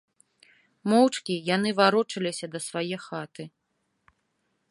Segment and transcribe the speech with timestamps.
[0.93, 3.43] Моўчкі яны варочаліся да свае хаты.